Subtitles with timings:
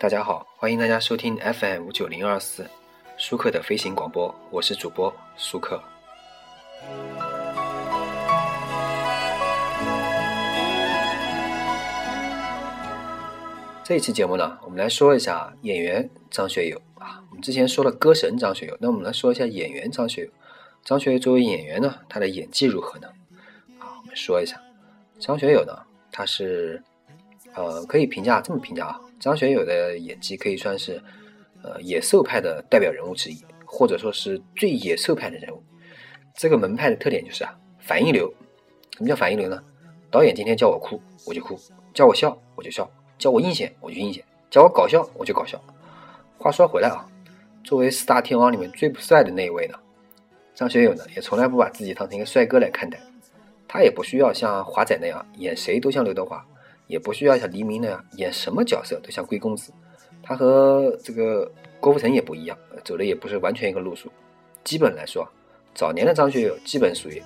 [0.00, 2.66] 大家好，欢迎大家收听 FM 五九零二四
[3.18, 5.78] 舒克的飞行广播，我是主播舒克。
[13.84, 17.22] 这一期节目呢，我们来说一下演员张学友啊。
[17.28, 20.30] 我们之前说了歌神张学友，那我们来说一下演员张学友。
[20.82, 23.08] 张学友作为演员呢，他的演技如何呢？
[23.78, 24.58] 啊，我们说一下
[25.18, 25.78] 张学友呢，
[26.10, 26.82] 他是
[27.52, 28.98] 呃，可以评价这么评价啊。
[29.20, 31.00] 张学友的演技可以算是，
[31.62, 35.62] 呃，野兽派的代表人物之一，或者说是最野兽派的人物。
[36.34, 38.32] 这个门派的特点就是啊，反应流。
[38.96, 39.62] 什么叫反应流呢？
[40.10, 41.54] 导演今天叫我哭，我就哭；
[41.92, 42.82] 叫我笑，我就笑；
[43.18, 45.62] 叫我阴险，我就阴险；叫我搞笑，我就搞笑。
[46.38, 47.06] 话说回来啊，
[47.62, 49.78] 作为四大天王里面最不帅的那一位呢，
[50.54, 52.98] 张学友呢，也从来不把自己当成一个帅哥来看待。
[53.68, 56.42] 他也不需要像华仔那样演谁都像刘德华。
[56.90, 59.72] 也不需要像黎明那样演什么角色都像贵公子，
[60.22, 64.10] 他和这个郭富城也不一样，走的也不是完全一个路数。
[64.64, 65.26] 基本来说，
[65.72, 67.22] 早年的张学友基本属于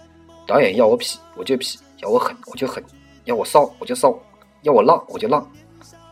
[0.46, 2.84] 导演要我痞我就痞，要我狠我就狠，
[3.24, 4.16] 要我骚我就骚，
[4.62, 5.40] 要我浪我就浪。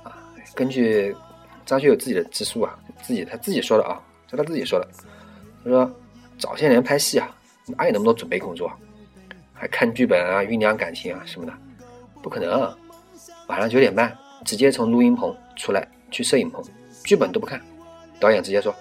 [0.03, 0.17] 啊，
[0.55, 1.15] 根据
[1.67, 4.89] 张学友自己的自述啊，自己他自己说的啊，是他自己说的。
[5.63, 5.89] 他说
[6.39, 8.73] 早些年拍戏啊，哪有那么多准备工作，
[9.53, 11.53] 还看剧本啊、酝酿感情啊什么的，
[12.23, 12.82] 不可能。
[13.53, 14.11] 晚上九点半，
[14.47, 16.65] 直接从录音棚出来去摄影棚，
[17.05, 17.61] 剧本都不看，
[18.19, 18.75] 导演直接说：“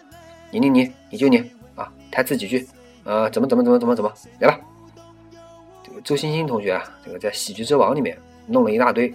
[0.49, 1.39] 你你你你就你
[1.75, 2.65] 啊，台词几句，
[3.03, 4.57] 呃，怎么怎么怎么怎么怎么来吧。”
[5.83, 9.13] 这个周星星同学啊，这个在《喜剧之王》里面弄了一大堆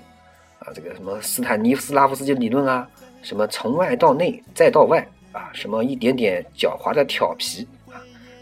[0.59, 2.87] 啊，这个什么斯坦尼斯拉夫斯基理论啊，
[3.23, 7.97] 什么从外到内再到外啊，什么一点点狡猾的调皮啊，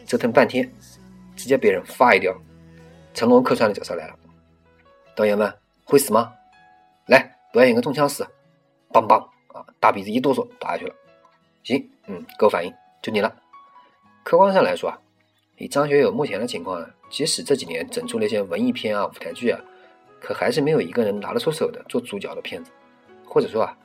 [0.04, 0.68] 折腾半天，
[1.36, 2.36] 直接被人发一掉。
[3.14, 4.14] 成龙客串的角色来了，
[5.14, 5.54] 导演问
[5.86, 6.32] ：“会死吗？”
[7.06, 8.26] 来表演个中枪死，
[8.90, 9.18] 梆梆
[9.52, 9.64] 啊！
[9.78, 10.94] 大鼻子一哆嗦，倒下去了。
[11.62, 12.72] 行，嗯，够反应，
[13.02, 13.34] 就你了。
[14.22, 14.98] 客观上来说啊，
[15.58, 19.60] 以张学友目前的情况，即使这几年整出那些文艺片啊、舞台剧啊，
[20.20, 22.70] 可还是没有一个人拿得出手的做主角的片子。
[23.26, 23.76] 或者说啊，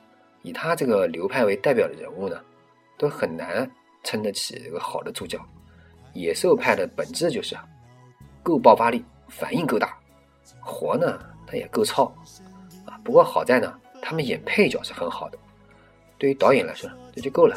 [0.42, 2.40] 以他这个流派为代表的人物呢，
[2.96, 3.70] 都很难
[4.02, 5.38] 撑得起一个好的主角。
[6.14, 7.64] 野兽派的本质就是啊，
[8.42, 9.96] 够爆发力，反应够大，
[10.60, 12.12] 活呢，他也够糙。
[12.86, 15.38] 啊不过好在呢，他们演配角是很好的。
[16.18, 17.56] 对于导演来说，这就够了，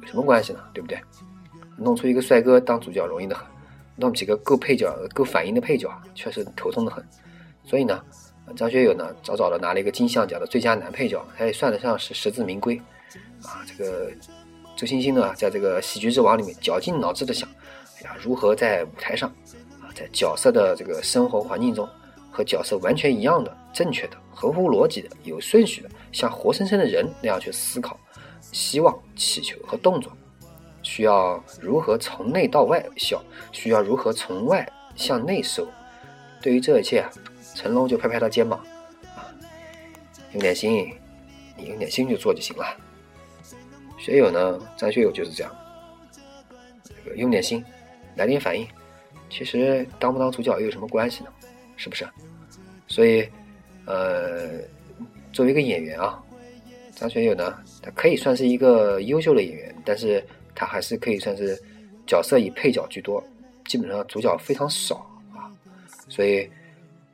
[0.00, 0.60] 有什么关系呢？
[0.72, 0.98] 对不对？
[1.76, 3.44] 弄出一个帅哥当主角容易的很，
[3.96, 7.04] 弄几个够配角、够反应的配角，确实头痛的很。
[7.64, 8.00] 所以呢，
[8.54, 12.80] 张学友呢，早早的拿了一个金像奖的最佳男配角，他也算得上是实至名归。
[13.42, 14.10] 啊，这个
[14.76, 17.48] 周星星呢，在这个《喜剧之王》里面绞尽脑汁的想，
[17.98, 19.28] 哎呀，如何在舞台上
[19.80, 21.88] 啊，在角色的这个生活环境中。
[22.30, 27.98] 和角色完全一样的、正确的、合乎逻辑的、有顺序的，像活生生的人那样去思考、
[28.52, 30.12] 希望、祈求和动作，
[30.82, 35.66] 需要如何从内到外笑，需要如何从外向内收。
[36.40, 37.10] 对于这一切啊，
[37.54, 38.58] 成龙就拍拍他肩膀，
[39.16, 39.28] 啊，
[40.32, 40.94] 用点心，
[41.56, 42.64] 你用点心就做就行了。
[43.98, 45.54] 学友呢，张学友就是这样，
[47.16, 47.62] 用点心，
[48.16, 48.66] 来点反应，
[49.28, 51.30] 其实当不当主角又有什么关系呢？
[51.80, 52.06] 是不是？
[52.86, 53.26] 所以，
[53.86, 54.60] 呃，
[55.32, 56.22] 作为一个演员啊，
[56.94, 60.22] 张学友呢，他可以算是一个优秀的演员，但是
[60.54, 61.58] 他还是可以算是
[62.06, 63.24] 角色以配角居多，
[63.64, 64.96] 基本上主角非常少
[65.32, 65.48] 啊。
[66.10, 66.46] 所以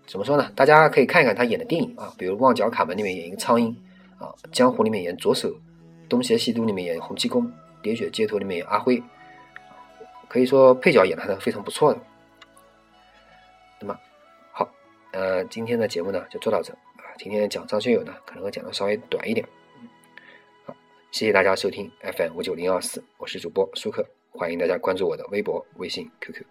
[0.05, 0.51] 怎么说呢？
[0.57, 3.73] 大家可以看一看他演的电影啊，比如《旺角卡门》里面演一个苍蝇
[4.19, 5.49] 啊，《江湖》里面演左手，
[6.09, 7.45] 《东邪西毒》里面演洪七公，
[7.85, 9.01] 《喋血街头》里面演阿辉，
[10.29, 12.01] 可以说配角演的还是非常不错的。
[15.17, 17.09] 呃，今天的节目呢就做到这啊。
[17.17, 19.49] 今天讲张学友呢，可能会讲的稍微短一点。
[20.67, 20.77] 好，
[21.11, 26.45] 谢谢大家收听 FM 五九零二四，我是主播舒克，欢迎大家关注我的微博、微信、QQ。